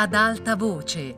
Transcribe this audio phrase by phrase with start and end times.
[0.00, 1.14] Ad alta voce,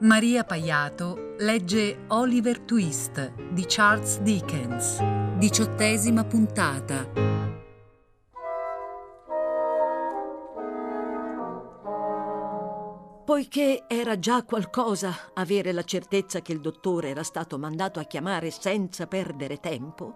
[0.00, 5.00] Maria Paiato legge Oliver Twist di Charles Dickens,
[5.36, 7.08] diciottesima puntata.
[13.24, 18.50] Poiché era già qualcosa avere la certezza che il dottore era stato mandato a chiamare
[18.50, 20.12] senza perdere tempo,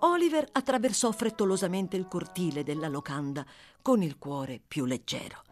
[0.00, 3.46] Oliver attraversò frettolosamente il cortile della locanda
[3.80, 5.44] con il cuore più leggero.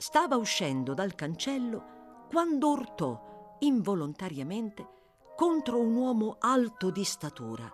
[0.00, 4.86] Stava uscendo dal cancello quando urtò involontariamente
[5.34, 7.68] contro un uomo alto di statura,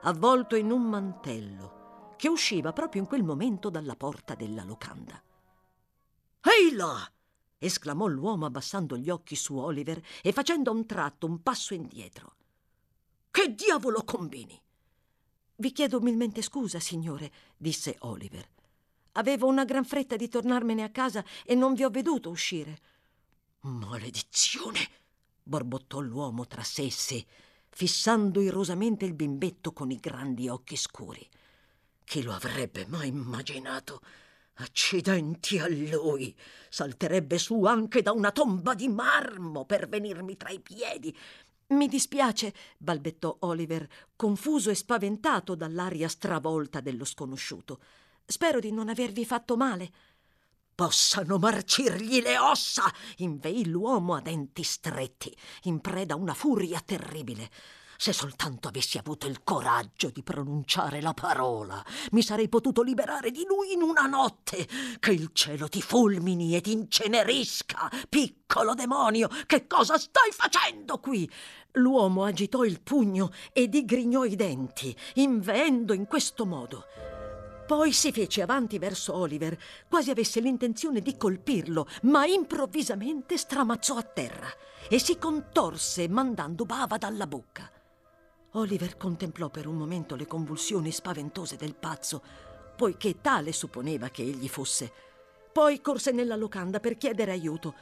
[0.00, 5.22] avvolto in un mantello, che usciva proprio in quel momento dalla porta della locanda.
[6.40, 6.96] Ehi là!
[7.58, 12.36] esclamò l'uomo abbassando gli occhi su Oliver e facendo a un tratto un passo indietro.
[13.30, 14.58] Che diavolo combini?
[15.56, 18.55] Vi chiedo umilmente scusa, signore, disse Oliver.
[19.16, 22.78] Avevo una gran fretta di tornarmene a casa e non vi ho veduto uscire.
[23.60, 24.88] Maledizione!
[25.42, 27.24] borbottò l'uomo tra sé e sé,
[27.70, 31.26] fissando irosamente il bimbetto con i grandi occhi scuri.
[32.04, 34.00] Chi lo avrebbe mai immaginato?
[34.54, 36.36] Accidenti a lui!
[36.68, 41.16] Salterebbe su anche da una tomba di marmo per venirmi tra i piedi.
[41.68, 47.80] Mi dispiace, balbettò Oliver, confuso e spaventato dall'aria stravolta dello sconosciuto.
[48.26, 49.90] Spero di non avervi fatto male.
[50.74, 52.92] Possano marcirgli le ossa!
[53.18, 57.48] inveì l'uomo a denti stretti, in preda a una furia terribile.
[57.96, 63.44] Se soltanto avessi avuto il coraggio di pronunciare la parola, mi sarei potuto liberare di
[63.46, 64.68] lui in una notte.
[64.98, 69.30] Che il cielo ti fulmini e ti incenerisca, piccolo demonio!
[69.46, 71.30] Che cosa stai facendo qui?
[71.74, 76.84] L'uomo agitò il pugno e digrignò i denti, inveendo in questo modo.
[77.66, 84.02] Poi si fece avanti verso Oliver, quasi avesse l'intenzione di colpirlo, ma improvvisamente stramazzò a
[84.02, 84.48] terra
[84.88, 87.68] e si contorse mandando bava dalla bocca.
[88.52, 92.22] Oliver contemplò per un momento le convulsioni spaventose del pazzo,
[92.76, 94.92] poiché tale supponeva che egli fosse.
[95.52, 97.74] Poi corse nella locanda per chiedere aiuto,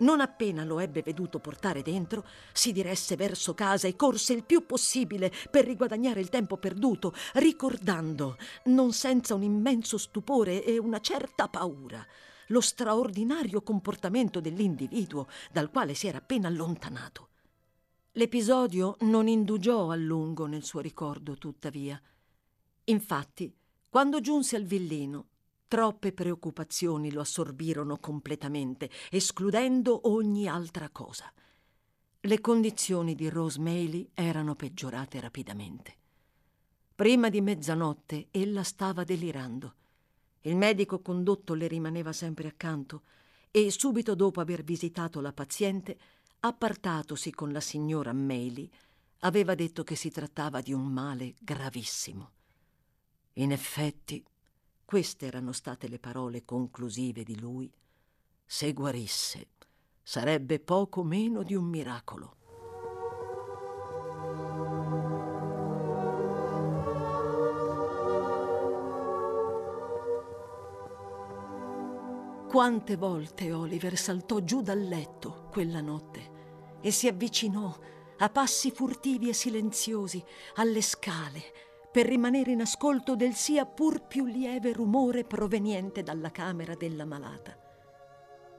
[0.00, 4.66] non appena lo ebbe veduto portare dentro, si diresse verso casa e corse il più
[4.66, 11.48] possibile per riguadagnare il tempo perduto, ricordando, non senza un immenso stupore e una certa
[11.48, 12.04] paura,
[12.48, 17.28] lo straordinario comportamento dell'individuo dal quale si era appena allontanato.
[18.14, 22.00] L'episodio non indugiò a lungo nel suo ricordo, tuttavia.
[22.84, 23.54] Infatti,
[23.88, 25.29] quando giunse al villino,
[25.70, 31.32] Troppe preoccupazioni lo assorbirono completamente, escludendo ogni altra cosa.
[32.22, 35.96] Le condizioni di Rose Maley erano peggiorate rapidamente.
[36.92, 39.74] Prima di mezzanotte ella stava delirando.
[40.40, 43.02] Il medico condotto le rimaneva sempre accanto
[43.52, 45.96] e subito dopo aver visitato la paziente,
[46.40, 48.68] appartatosi con la signora Maley,
[49.20, 52.30] aveva detto che si trattava di un male gravissimo.
[53.34, 54.20] In effetti,
[54.90, 57.72] queste erano state le parole conclusive di lui.
[58.44, 59.50] Se guarisse,
[60.02, 62.34] sarebbe poco meno di un miracolo.
[72.48, 77.78] Quante volte Oliver saltò giù dal letto quella notte e si avvicinò
[78.18, 80.20] a passi furtivi e silenziosi
[80.54, 86.74] alle scale per rimanere in ascolto del sia pur più lieve rumore proveniente dalla camera
[86.74, 87.56] della malata.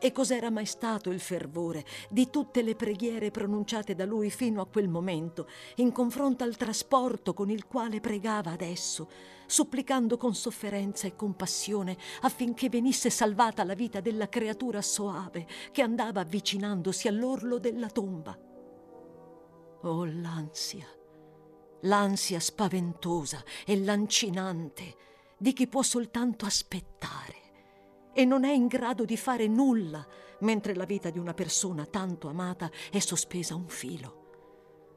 [0.04, 4.66] E cos'era mai stato il fervore di tutte le preghiere pronunciate da lui fino a
[4.66, 9.08] quel momento, in confronto al trasporto con il quale pregava adesso,
[9.46, 16.22] supplicando con sofferenza e compassione affinché venisse salvata la vita della creatura soave che andava
[16.22, 18.36] avvicinandosi all'orlo della tomba.
[19.84, 20.88] Oh, l'ansia!
[21.82, 24.96] L'ansia spaventosa e lancinante
[25.38, 27.40] di chi può soltanto aspettare
[28.14, 30.06] e non è in grado di fare nulla
[30.40, 34.20] mentre la vita di una persona tanto amata è sospesa a un filo.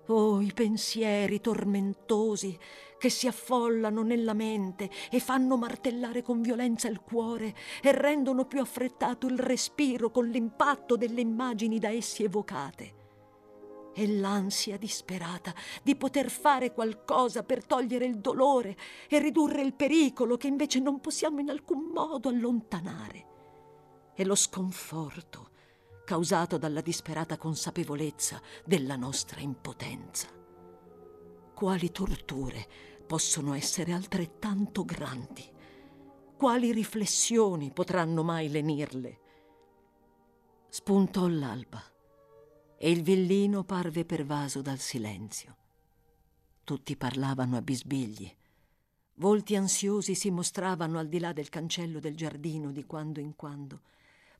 [0.09, 2.59] Oh, i pensieri tormentosi
[2.99, 8.61] che si affollano nella mente e fanno martellare con violenza il cuore e rendono più
[8.61, 13.03] affrettato il respiro con l'impatto delle immagini da essi evocate
[13.95, 18.77] e l'ansia disperata di poter fare qualcosa per togliere il dolore
[19.09, 23.33] e ridurre il pericolo che invece non possiamo in alcun modo allontanare.
[24.15, 25.51] E lo sconforto
[26.05, 30.29] causato dalla disperata consapevolezza della nostra impotenza.
[31.55, 32.67] Quali torture
[33.07, 35.51] possono essere altrettanto grandi?
[36.37, 39.21] Quali riflessioni potranno mai lenirle?
[40.69, 41.94] Spuntò l'alba
[42.77, 45.57] e il villino parve pervaso dal silenzio.
[46.65, 48.35] Tutti parlavano a bisbigli.
[49.15, 53.83] Volti ansiosi si mostravano al di là del cancello del giardino di quando in quando.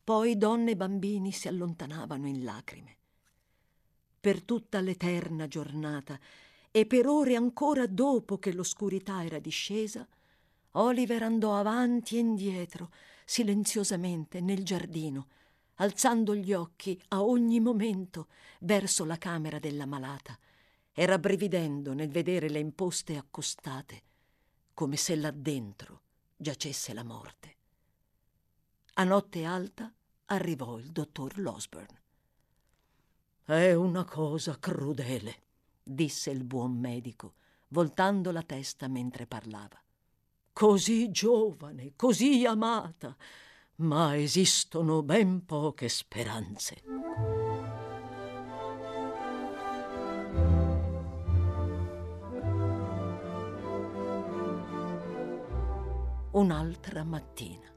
[0.03, 2.97] Poi donne e bambini si allontanavano in lacrime.
[4.21, 6.19] Per tutta l'eterna giornata
[6.71, 10.07] e per ore ancora dopo che l'oscurità era discesa,
[10.73, 12.91] Oliver andò avanti e indietro,
[13.25, 15.29] silenziosamente nel giardino,
[15.77, 18.29] alzando gli occhi a ogni momento
[18.61, 20.39] verso la camera della malata
[20.93, 24.03] e rabbrividendo nel vedere le imposte accostate,
[24.75, 26.03] come se là dentro
[26.37, 27.57] giacesse la morte.
[28.95, 29.93] A notte alta
[30.27, 32.01] arrivò il dottor Losburn.
[33.45, 35.43] È una cosa crudele,
[35.83, 37.35] disse il buon medico,
[37.69, 39.79] voltando la testa mentre parlava
[40.55, 43.15] così giovane, così amata,
[43.77, 46.83] ma esistono ben poche speranze.
[56.33, 57.73] Un'altra mattina.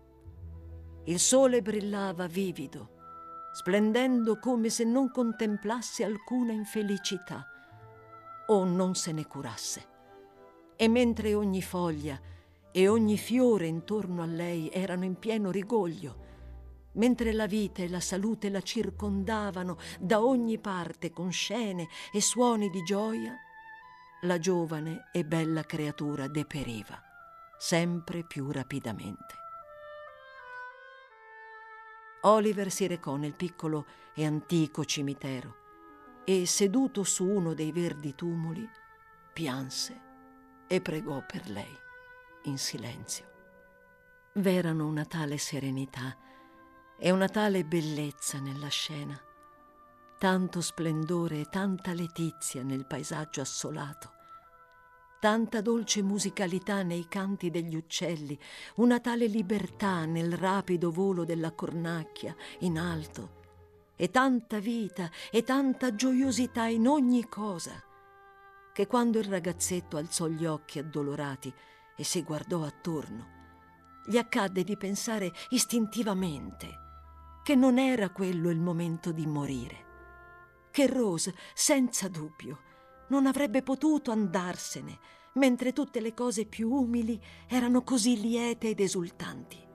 [1.05, 2.89] Il sole brillava vivido,
[3.53, 7.45] splendendo come se non contemplasse alcuna infelicità
[8.47, 9.95] o non se ne curasse.
[10.75, 12.19] E mentre ogni foglia
[12.71, 16.25] e ogni fiore intorno a lei erano in pieno rigoglio,
[16.93, 22.69] mentre la vita e la salute la circondavano da ogni parte con scene e suoni
[22.69, 23.35] di gioia,
[24.21, 27.01] la giovane e bella creatura deperiva
[27.57, 29.35] sempre più rapidamente.
[32.21, 35.55] Oliver si recò nel piccolo e antico cimitero
[36.23, 38.67] e, seduto su uno dei verdi tumuli,
[39.33, 40.01] pianse
[40.67, 41.85] e pregò per lei
[42.49, 43.25] in silenzio.
[44.33, 46.15] V'erano una tale serenità
[46.97, 49.19] e una tale bellezza nella scena,
[50.17, 54.11] tanto splendore e tanta letizia nel paesaggio assolato,
[55.19, 58.37] tanta dolce musicalità nei canti degli uccelli,
[58.75, 63.35] una tale libertà nel rapido volo della cornacchia in alto,
[63.95, 67.83] e tanta vita e tanta gioiosità in ogni cosa,
[68.71, 71.51] che quando il ragazzetto alzò gli occhi addolorati
[71.97, 73.35] e si guardò attorno.
[74.05, 76.85] Gli accadde di pensare istintivamente
[77.43, 79.85] che non era quello il momento di morire,
[80.71, 82.61] che Rose, senza dubbio,
[83.09, 84.99] non avrebbe potuto andarsene
[85.33, 89.65] mentre tutte le cose più umili erano così liete ed esultanti.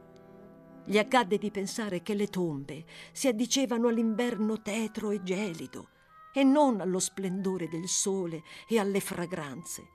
[0.84, 5.88] Gli accadde di pensare che le tombe si addicevano all'inverno tetro e gelido
[6.32, 9.88] e non allo splendore del sole e alle fragranze,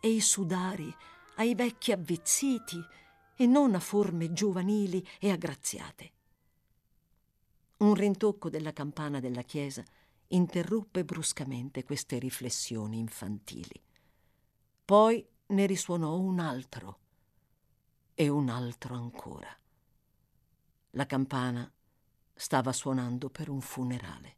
[0.00, 0.94] e i sudari
[1.40, 2.78] ai vecchi avvizziti
[3.34, 6.12] e non a forme giovanili e aggraziate.
[7.78, 9.82] Un rintocco della campana della chiesa
[10.28, 13.82] interruppe bruscamente queste riflessioni infantili.
[14.84, 16.98] Poi ne risuonò un altro
[18.12, 19.48] e un altro ancora.
[20.90, 21.72] La campana
[22.34, 24.36] stava suonando per un funerale.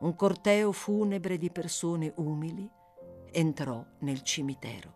[0.00, 2.66] Un corteo funebre di persone umili
[3.30, 4.95] entrò nel cimitero.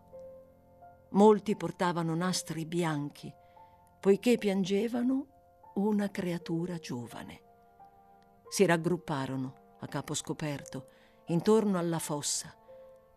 [1.11, 3.33] Molti portavano nastri bianchi,
[3.99, 5.27] poiché piangevano
[5.75, 7.41] una creatura giovane.
[8.49, 10.87] Si raggrupparono a capo scoperto
[11.27, 12.55] intorno alla fossa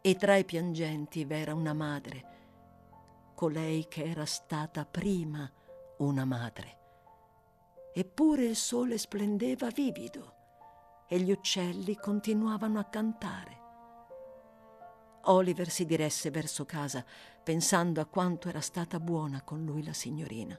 [0.00, 2.24] e tra i piangenti v'era una madre,
[3.34, 5.50] colei che era stata prima
[5.98, 6.78] una madre.
[7.94, 10.34] Eppure il sole splendeva vivido
[11.06, 13.63] e gli uccelli continuavano a cantare.
[15.30, 17.04] Oliver si diresse verso casa,
[17.42, 20.58] pensando a quanto era stata buona con lui la signorina,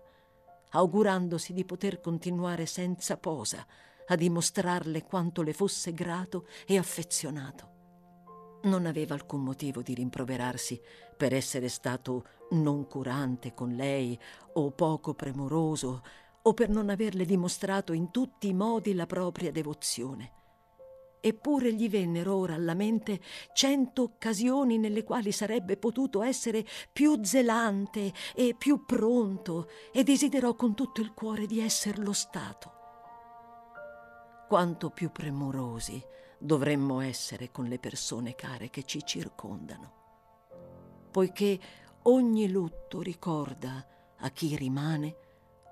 [0.71, 3.65] augurandosi di poter continuare senza posa
[4.07, 7.73] a dimostrarle quanto le fosse grato e affezionato.
[8.63, 10.81] Non aveva alcun motivo di rimproverarsi
[11.15, 14.19] per essere stato non curante con lei
[14.53, 16.03] o poco premuroso
[16.41, 20.43] o per non averle dimostrato in tutti i modi la propria devozione
[21.27, 23.19] eppure gli vennero ora alla mente
[23.51, 26.63] cento occasioni nelle quali sarebbe potuto essere
[26.93, 32.73] più zelante e più pronto e desiderò con tutto il cuore di esserlo stato.
[34.47, 35.99] Quanto più premurosi
[36.37, 39.93] dovremmo essere con le persone care che ci circondano,
[41.09, 41.59] poiché
[42.03, 43.83] ogni lutto ricorda
[44.17, 45.15] a chi rimane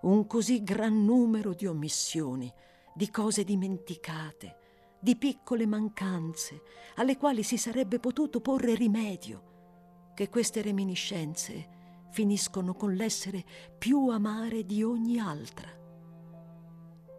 [0.02, 2.52] un così gran numero di omissioni,
[2.96, 4.58] di cose dimenticate,
[5.04, 6.62] di piccole mancanze
[6.96, 13.44] alle quali si sarebbe potuto porre rimedio, che queste reminiscenze finiscono con l'essere
[13.78, 15.68] più amare di ogni altra.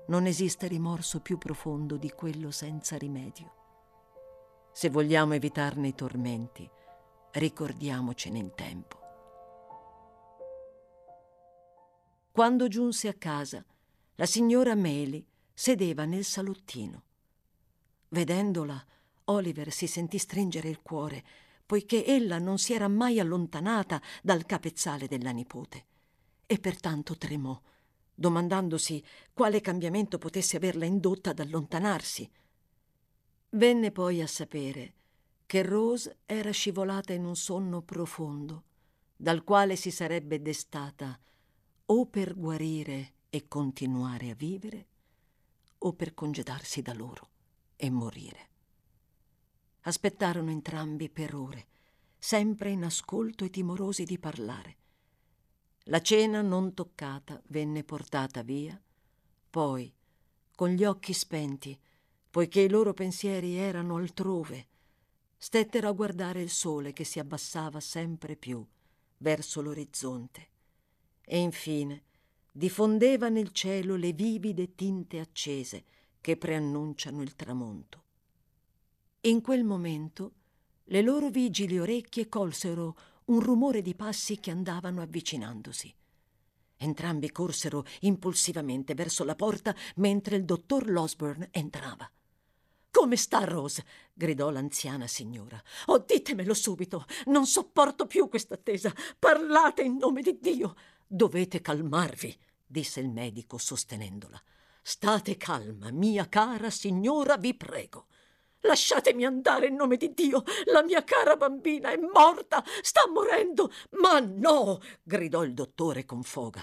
[0.06, 3.52] Non esiste rimorso più profondo di quello senza rimedio.
[4.72, 6.66] Se vogliamo evitarne i tormenti,
[7.32, 8.98] ricordiamocene in tempo.
[12.32, 13.62] Quando giunse a casa,
[14.14, 15.22] la signora Meli
[15.52, 17.03] sedeva nel salottino.
[18.14, 18.80] Vedendola,
[19.25, 21.25] Oliver si sentì stringere il cuore,
[21.66, 25.85] poiché ella non si era mai allontanata dal capezzale della nipote,
[26.47, 27.61] e pertanto tremò,
[28.14, 29.02] domandandosi
[29.33, 32.30] quale cambiamento potesse averla indotta ad allontanarsi.
[33.50, 34.94] Venne poi a sapere
[35.44, 38.62] che Rose era scivolata in un sonno profondo,
[39.16, 41.18] dal quale si sarebbe destata
[41.87, 44.87] o per guarire e continuare a vivere,
[45.78, 47.33] o per congedarsi da loro
[47.76, 48.48] e morire.
[49.82, 51.66] Aspettarono entrambi per ore,
[52.18, 54.76] sempre in ascolto e timorosi di parlare.
[55.84, 58.80] La cena non toccata venne portata via,
[59.50, 59.92] poi,
[60.54, 61.78] con gli occhi spenti,
[62.30, 64.68] poiché i loro pensieri erano altrove,
[65.36, 68.66] stettero a guardare il sole che si abbassava sempre più
[69.18, 70.48] verso l'orizzonte
[71.24, 72.02] e infine
[72.50, 75.84] diffondeva nel cielo le vivide tinte accese
[76.24, 78.02] che preannunciano il tramonto.
[79.26, 80.32] In quel momento
[80.84, 85.94] le loro vigili orecchie colsero un rumore di passi che andavano avvicinandosi.
[86.78, 92.10] Entrambi corsero impulsivamente verso la porta mentre il dottor Losburn entrava.
[92.90, 93.84] Come sta Rose?
[94.14, 95.62] gridò l'anziana signora.
[95.86, 97.04] Oh, ditemelo subito.
[97.26, 98.94] Non sopporto più questa attesa.
[99.18, 100.74] Parlate in nome di Dio.
[101.06, 104.42] Dovete calmarvi, disse il medico sostenendola.
[104.86, 108.08] State calma, mia cara signora, vi prego.
[108.60, 110.42] Lasciatemi andare in nome di Dio.
[110.66, 113.72] La mia cara bambina è morta, sta morendo.
[114.02, 116.62] Ma no, gridò il dottore con foga.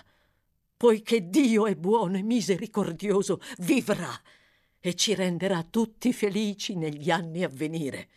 [0.77, 4.13] Poiché Dio è buono e misericordioso, vivrà
[4.79, 8.09] e ci renderà tutti felici negli anni a venire.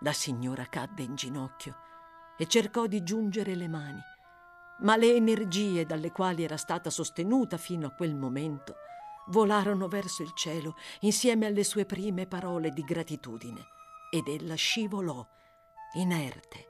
[0.00, 1.76] La signora cadde in ginocchio
[2.36, 4.00] e cercò di giungere le mani,
[4.80, 8.76] ma le energie dalle quali era stata sostenuta fino a quel momento
[9.28, 13.66] volarono verso il cielo insieme alle sue prime parole di gratitudine
[14.10, 15.24] ed ella scivolò,
[15.94, 16.68] inerte,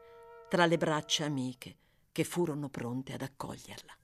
[0.48, 1.76] tra le braccia amiche
[2.12, 3.94] che furono pronte ad accoglierla.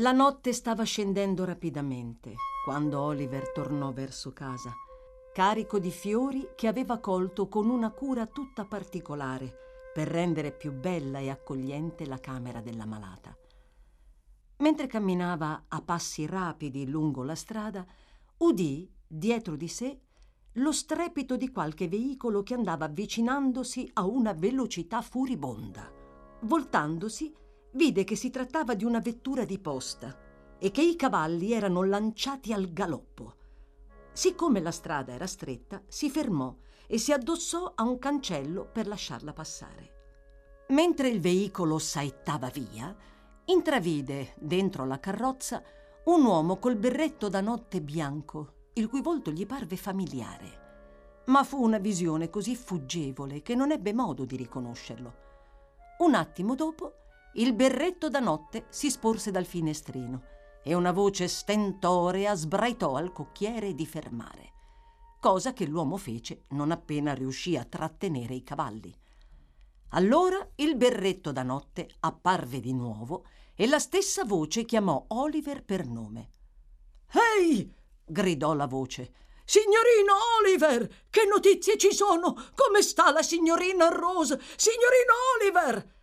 [0.00, 2.34] La notte stava scendendo rapidamente
[2.64, 4.72] quando Oliver tornò verso casa,
[5.38, 9.54] carico di fiori che aveva colto con una cura tutta particolare
[9.94, 13.38] per rendere più bella e accogliente la camera della malata.
[14.56, 17.86] Mentre camminava a passi rapidi lungo la strada,
[18.38, 20.00] udì dietro di sé
[20.54, 25.88] lo strepito di qualche veicolo che andava avvicinandosi a una velocità furibonda.
[26.40, 27.32] Voltandosi,
[27.74, 30.18] vide che si trattava di una vettura di posta
[30.58, 33.37] e che i cavalli erano lanciati al galoppo.
[34.12, 36.54] Siccome la strada era stretta, si fermò
[36.86, 39.96] e si addossò a un cancello per lasciarla passare.
[40.68, 42.94] Mentre il veicolo saettava via,
[43.46, 45.62] intravide dentro la carrozza
[46.04, 50.66] un uomo col berretto da notte bianco, il cui volto gli parve familiare.
[51.26, 55.26] Ma fu una visione così fuggevole che non ebbe modo di riconoscerlo.
[55.98, 56.92] Un attimo dopo
[57.34, 63.74] il berretto da notte si sporse dal finestrino e una voce stentorea sbraitò al cocchiere
[63.74, 64.52] di fermare,
[65.20, 68.94] cosa che l'uomo fece non appena riuscì a trattenere i cavalli.
[69.92, 73.24] Allora il berretto da notte apparve di nuovo
[73.54, 76.30] e la stessa voce chiamò Oliver per nome.
[77.40, 77.72] Ehi!
[78.04, 79.12] gridò la voce.
[79.44, 81.06] Signorino Oliver!
[81.08, 82.34] Che notizie ci sono?
[82.54, 84.38] Come sta la signorina Rose?
[84.56, 85.96] Signorino Oliver!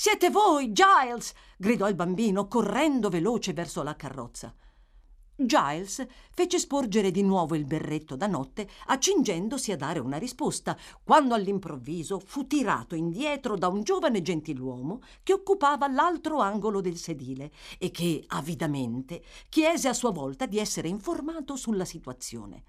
[0.00, 1.34] Siete voi, Giles!
[1.56, 4.54] gridò il bambino, correndo veloce verso la carrozza.
[5.34, 11.34] Giles fece sporgere di nuovo il berretto da notte, accingendosi a dare una risposta, quando
[11.34, 17.90] all'improvviso fu tirato indietro da un giovane gentiluomo che occupava l'altro angolo del sedile e
[17.90, 22.62] che, avidamente, chiese a sua volta di essere informato sulla situazione.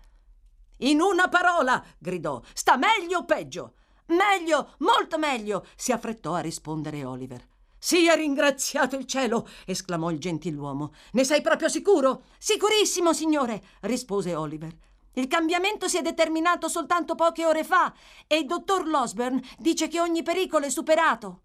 [0.77, 3.73] In una parola, gridò, sta meglio o peggio?
[4.09, 7.47] Meglio, molto meglio, si affrettò a rispondere Oliver.
[7.77, 10.93] Sia ringraziato il cielo, esclamò il gentiluomo.
[11.13, 12.23] Ne sei proprio sicuro?
[12.37, 14.75] Sicurissimo, signore, rispose Oliver.
[15.13, 17.93] Il cambiamento si è determinato soltanto poche ore fa
[18.27, 21.41] e il dottor Losburn dice che ogni pericolo è superato.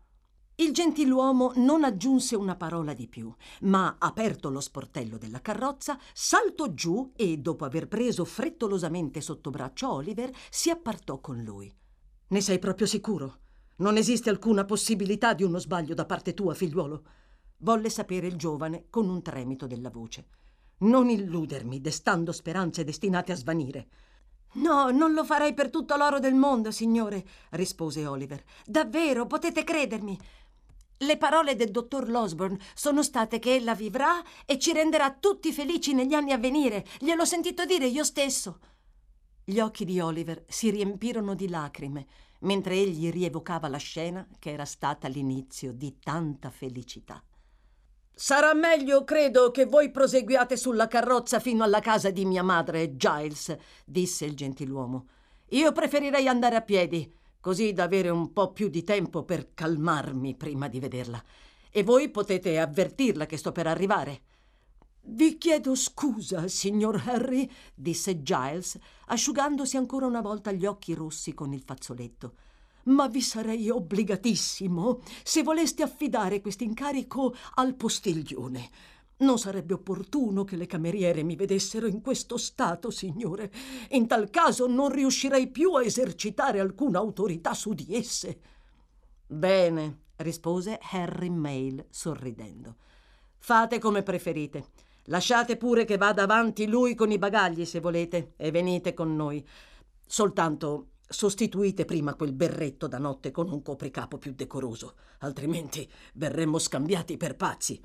[0.57, 6.73] Il gentiluomo non aggiunse una parola di più, ma aperto lo sportello della carrozza, saltò
[6.73, 11.75] giù e, dopo aver preso frettolosamente sotto braccio Oliver, si appartò con lui.
[12.29, 13.39] Ne sei proprio sicuro?
[13.77, 17.05] Non esiste alcuna possibilità di uno sbaglio da parte tua, figliuolo?
[17.59, 20.27] Volle sapere il giovane con un tremito della voce.
[20.79, 23.89] Non illudermi, destando speranze destinate a svanire.
[24.55, 28.43] No, non lo farei per tutto l'oro del mondo, signore, rispose Oliver.
[28.65, 30.19] Davvero, potete credermi.
[30.99, 35.93] Le parole del dottor Losburn sono state che ella vivrà e ci renderà tutti felici
[35.93, 36.87] negli anni a venire.
[37.01, 38.61] Gliel'ho sentito dire io stesso.
[39.45, 42.07] Gli occhi di Oliver si riempirono di lacrime
[42.41, 47.23] mentre egli rievocava la scena che era stata l'inizio di tanta felicità.
[48.17, 53.57] Sarà meglio, credo, che voi proseguiate sulla carrozza fino alla casa di mia madre, Giles,
[53.85, 55.09] disse il gentiluomo.
[55.49, 60.37] Io preferirei andare a piedi, così da avere un po' più di tempo per calmarmi
[60.37, 61.23] prima di vederla.
[61.71, 64.23] E voi potete avvertirla che sto per arrivare.
[65.07, 71.53] Vi chiedo scusa, signor Harry, disse Giles, asciugandosi ancora una volta gli occhi rossi con
[71.53, 72.35] il fazzoletto
[72.85, 78.71] ma vi sarei obbligatissimo se voleste affidare quest'incarico al postiglione.
[79.17, 83.51] Non sarebbe opportuno che le cameriere mi vedessero in questo stato, signore.
[83.91, 88.41] In tal caso non riuscirei più a esercitare alcuna autorità su di esse.
[89.27, 92.77] Bene, rispose Harry Mail sorridendo.
[93.39, 94.67] Fate come preferite.
[95.09, 99.47] Lasciate pure che vada avanti lui con i bagagli se volete e venite con noi.
[100.07, 107.19] Soltanto Sostituite prima quel berretto da notte con un copricapo più decoroso, altrimenti verremmo scambiati
[107.19, 107.81] per pazzi.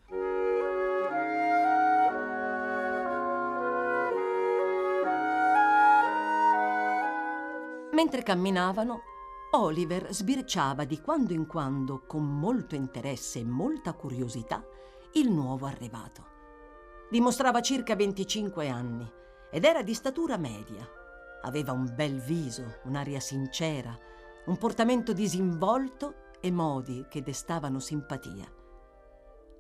[7.92, 9.02] Mentre camminavano,
[9.52, 14.64] Oliver sbirciava di quando in quando, con molto interesse e molta curiosità,
[15.14, 16.29] il nuovo arrivato.
[17.10, 19.12] Dimostrava circa 25 anni
[19.52, 20.88] ed era di statura media,
[21.42, 23.98] Aveva un bel viso, un'aria sincera,
[24.46, 28.52] un portamento disinvolto e modi che destavano simpatia.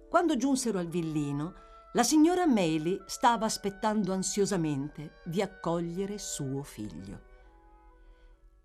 [0.09, 1.53] Quando giunsero al villino,
[1.93, 7.27] la signora Maylie stava aspettando ansiosamente di accogliere suo figlio.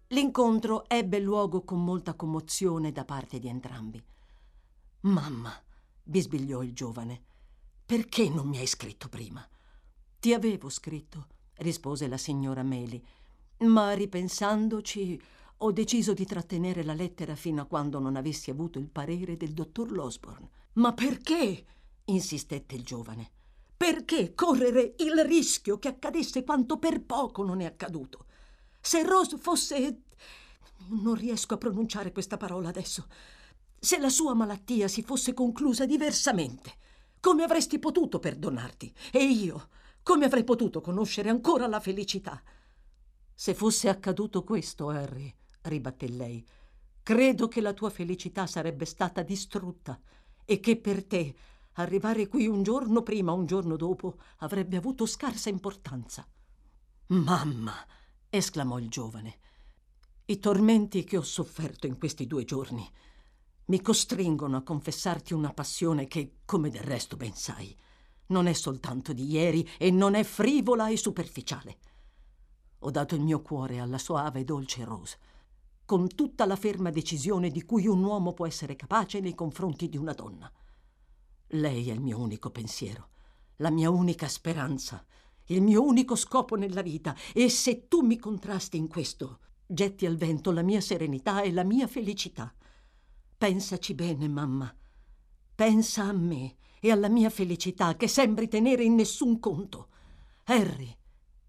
[0.09, 4.03] L'incontro ebbe luogo con molta commozione da parte di entrambi.
[5.01, 5.53] Mamma,
[6.03, 7.23] bisbigliò il giovane,
[7.87, 9.47] perché non mi hai scritto prima?
[10.19, 13.05] Ti avevo scritto, rispose la signora Meli,
[13.59, 15.21] ma ripensandoci
[15.59, 19.53] ho deciso di trattenere la lettera fino a quando non avessi avuto il parere del
[19.53, 20.49] dottor Losborn.
[20.75, 21.65] Ma perché?
[22.07, 23.31] insistette il giovane.
[23.77, 28.27] Perché correre il rischio che accadesse quanto per poco non è accaduto?
[28.81, 30.03] Se Rose fosse.
[30.89, 33.07] non riesco a pronunciare questa parola adesso.
[33.79, 36.77] Se la sua malattia si fosse conclusa diversamente,
[37.25, 38.95] come avresti potuto perdonarti?
[39.11, 39.69] E io
[40.03, 42.43] come avrei potuto conoscere ancora la felicità?
[43.33, 46.47] Se fosse accaduto questo, Harry, ribatté lei,
[47.03, 49.99] credo che la tua felicità sarebbe stata distrutta
[50.45, 51.35] e che per te
[51.77, 56.29] arrivare qui un giorno prima o un giorno dopo avrebbe avuto scarsa importanza.
[57.07, 57.87] Mamma,
[58.29, 59.39] esclamò il giovane,
[60.27, 62.87] i tormenti che ho sofferto in questi due giorni
[63.67, 67.75] mi costringono a confessarti una passione che, come del resto ben sai,
[68.27, 71.79] non è soltanto di ieri e non è frivola e superficiale.
[72.81, 75.19] Ho dato il mio cuore alla soave e dolce Rose,
[75.85, 79.97] con tutta la ferma decisione di cui un uomo può essere capace nei confronti di
[79.97, 80.51] una donna.
[81.49, 83.09] Lei è il mio unico pensiero,
[83.57, 85.05] la mia unica speranza,
[85.49, 90.17] il mio unico scopo nella vita e se tu mi contrasti in questo, getti al
[90.17, 92.55] vento la mia serenità e la mia felicità.
[93.37, 94.75] Pensaci bene, mamma.
[95.55, 99.89] Pensa a me e alla mia felicità che sembri tenere in nessun conto.
[100.45, 100.95] Harry,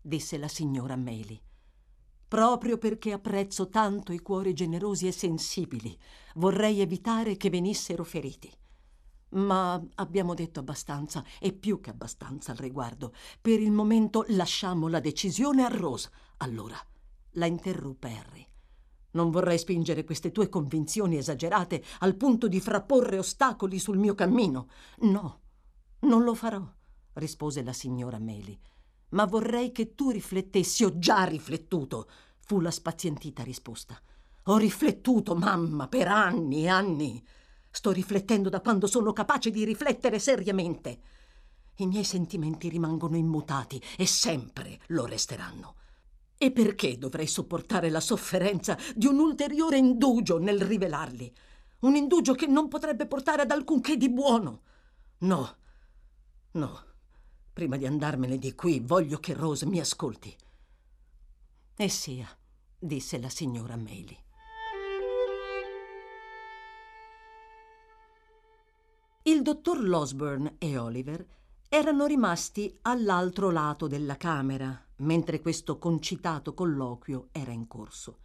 [0.02, 1.42] disse la signora Maylie,
[2.28, 5.98] proprio perché apprezzo tanto i cuori generosi e sensibili,
[6.36, 8.52] vorrei evitare che venissero feriti.
[9.30, 13.14] Ma abbiamo detto abbastanza e più che abbastanza al riguardo.
[13.42, 16.10] Per il momento lasciamo la decisione a Rose.
[16.38, 16.78] Allora,
[17.32, 18.48] la interruppe Harry.
[19.16, 24.68] Non vorrei spingere queste tue convinzioni esagerate al punto di frapporre ostacoli sul mio cammino.
[25.00, 25.40] No,
[26.00, 26.62] non lo farò,
[27.14, 28.60] rispose la signora Meli.
[29.10, 30.84] Ma vorrei che tu riflettessi.
[30.84, 33.98] Ho già riflettuto, fu la spazientita risposta.
[34.48, 37.26] Ho riflettuto, mamma, per anni e anni.
[37.70, 41.00] Sto riflettendo da quando sono capace di riflettere seriamente.
[41.78, 45.76] I miei sentimenti rimangono immutati e sempre lo resteranno.
[46.38, 51.34] E perché dovrei sopportare la sofferenza di un ulteriore indugio nel rivelarli?
[51.80, 54.62] Un indugio che non potrebbe portare ad alcunché di buono.
[55.20, 55.58] No,
[56.52, 56.84] no.
[57.54, 60.36] Prima di andarmene di qui, voglio che Rose mi ascolti.
[61.78, 62.28] E sia,
[62.78, 64.18] disse la signora Meli.
[69.24, 71.26] Il dottor Losburn e Oliver
[71.78, 78.20] erano rimasti all'altro lato della camera mentre questo concitato colloquio era in corso.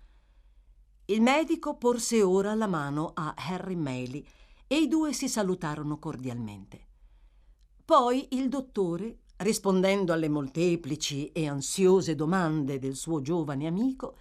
[1.07, 4.25] Il medico porse ora la mano a Harry Maley
[4.69, 6.87] e i due si salutarono cordialmente.
[7.85, 14.17] Poi il dottore, rispondendo alle molteplici e ansiose domande del suo giovane amico,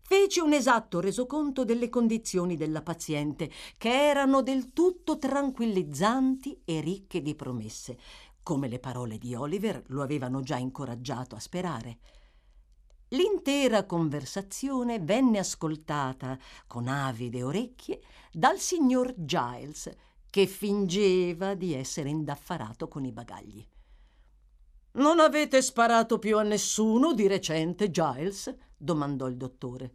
[0.00, 7.22] fece un esatto resoconto delle condizioni della paziente, che erano del tutto tranquillizzanti e ricche
[7.22, 7.96] di promesse,
[8.42, 11.98] come le parole di Oliver lo avevano già incoraggiato a sperare.
[13.08, 18.00] L'intera conversazione venne ascoltata con avide orecchie
[18.32, 19.90] dal signor Giles,
[20.30, 23.66] che fingeva di essere indaffarato con i bagagli.
[24.92, 28.54] Non avete sparato più a nessuno di recente, Giles?
[28.76, 29.94] domandò il dottore.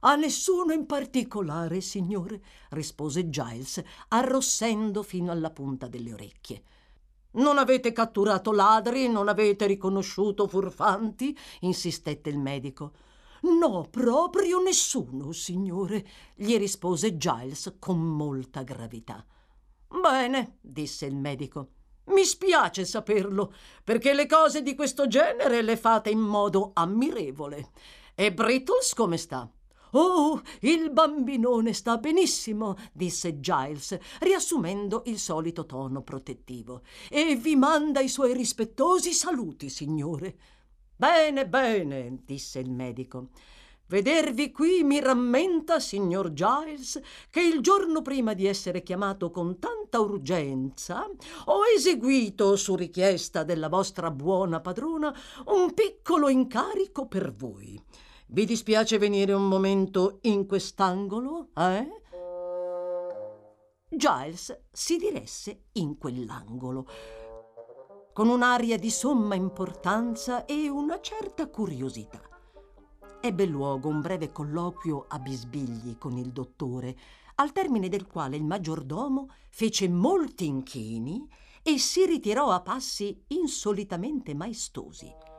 [0.00, 6.62] A nessuno in particolare, signore, rispose Giles, arrossendo fino alla punta delle orecchie.
[7.34, 11.36] Non avete catturato ladri, non avete riconosciuto furfanti?
[11.60, 12.92] insistette il medico.
[13.42, 19.24] No, proprio nessuno, signore, gli rispose Giles con molta gravità.
[19.88, 21.68] Bene, disse il medico.
[22.06, 27.70] Mi spiace saperlo, perché le cose di questo genere le fate in modo ammirevole.
[28.14, 29.50] E Brittles come sta?
[29.96, 38.00] Oh, il bambinone sta benissimo, disse Giles, riassumendo il solito tono protettivo, e vi manda
[38.00, 40.36] i suoi rispettosi saluti, signore.
[40.96, 43.28] Bene, bene, disse il medico.
[43.86, 50.00] Vedervi qui mi rammenta, signor Giles, che il giorno prima di essere chiamato con tanta
[50.00, 51.08] urgenza
[51.44, 55.14] ho eseguito, su richiesta della vostra buona padrona,
[55.46, 57.80] un piccolo incarico per voi.
[58.34, 61.86] Vi dispiace venire un momento in quest'angolo, eh?
[63.88, 66.84] Giles si diresse in quell'angolo
[68.12, 72.20] con un'aria di somma importanza e una certa curiosità.
[73.20, 76.96] Ebbe luogo un breve colloquio a bisbigli con il dottore,
[77.36, 81.24] al termine del quale il maggiordomo fece molti inchini
[81.62, 85.33] e si ritirò a passi insolitamente maestosi.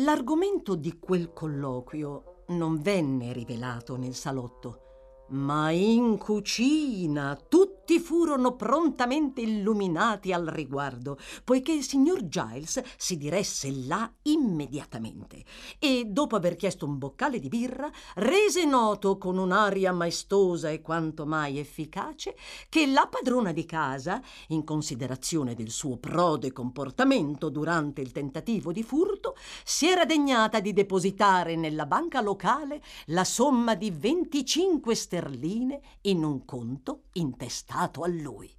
[0.00, 7.67] L'argomento di quel colloquio non venne rivelato nel salotto, ma in cucina tutti
[7.98, 15.44] furono prontamente illuminati al riguardo, poiché il signor Giles si diresse là immediatamente
[15.78, 21.26] e, dopo aver chiesto un boccale di birra, rese noto con un'aria maestosa e quanto
[21.26, 22.36] mai efficace
[22.68, 28.82] che la padrona di casa, in considerazione del suo prode comportamento durante il tentativo di
[28.82, 35.80] furto, si era degnata di depositare nella banca locale la somma di 25 sterline sterline
[36.02, 38.54] in un conto intestato a lui.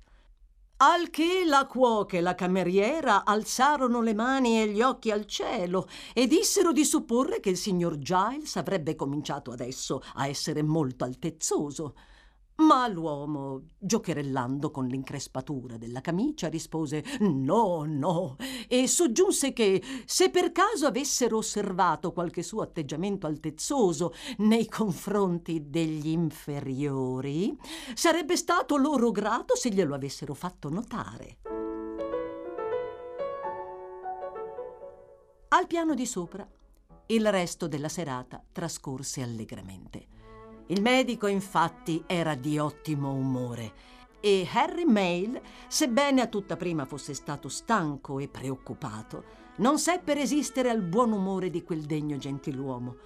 [0.81, 5.89] Al che la cuoca e la cameriera alzarono le mani e gli occhi al cielo
[6.13, 11.95] e dissero di supporre che il signor Giles avrebbe cominciato adesso a essere molto altezzoso.
[12.59, 18.35] Ma l'uomo, giocherellando con l'increspatura della camicia, rispose no, no,
[18.67, 26.09] e soggiunse che se per caso avessero osservato qualche suo atteggiamento altezzoso nei confronti degli
[26.09, 27.57] inferiori,
[27.93, 31.37] sarebbe stato loro grato se glielo avessero fatto notare.
[35.51, 36.47] Al piano di sopra,
[37.07, 40.18] il resto della serata trascorse allegramente.
[40.71, 43.73] Il medico infatti era di ottimo umore.
[44.19, 49.23] E Harry Mail, sebbene a tutta prima fosse stato stanco e preoccupato,
[49.57, 52.97] non seppe resistere al buon umore di quel degno gentiluomo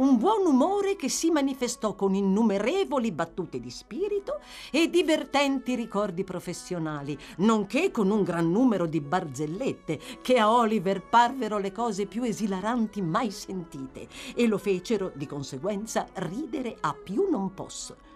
[0.00, 7.16] un buon umore che si manifestò con innumerevoli battute di spirito e divertenti ricordi professionali,
[7.38, 13.02] nonché con un gran numero di barzellette che a Oliver parvero le cose più esilaranti
[13.02, 18.09] mai sentite e lo fecero di conseguenza ridere a più non posso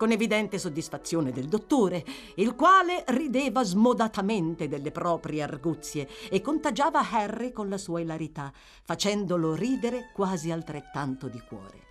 [0.00, 2.02] con evidente soddisfazione del dottore,
[2.36, 8.50] il quale rideva smodatamente delle proprie arguzie e contagiava Harry con la sua ilarità,
[8.82, 11.88] facendolo ridere quasi altrettanto di cuore.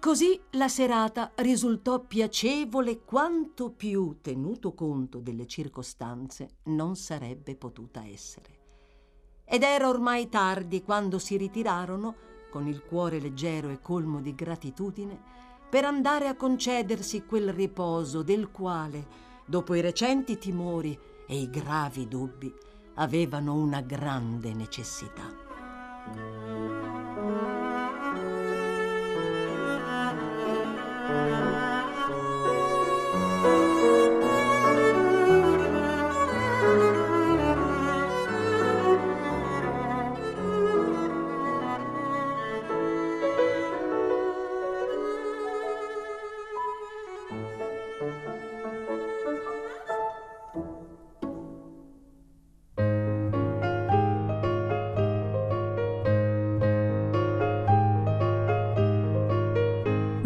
[0.00, 8.58] Così la serata risultò piacevole quanto più, tenuto conto delle circostanze, non sarebbe potuta essere.
[9.44, 12.14] Ed era ormai tardi quando si ritirarono,
[12.50, 15.33] con il cuore leggero e colmo di gratitudine,
[15.74, 19.06] per andare a concedersi quel riposo del quale,
[19.44, 22.54] dopo i recenti timori e i gravi dubbi,
[22.94, 27.03] avevano una grande necessità.